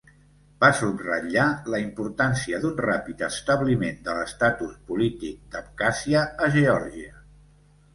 Va 0.63 0.69
subratllar 0.77 1.43
la 1.73 1.81
importància 1.83 2.61
d'un 2.65 2.75
ràpid 2.87 3.23
establiment 3.31 4.03
de 4.11 4.19
l'estatus 4.21 4.77
polític 4.91 5.41
d'Abkhàzia 5.55 6.29
a 6.49 6.55
Geòrgia. 6.61 7.19